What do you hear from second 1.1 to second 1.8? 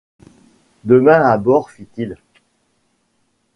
à bord,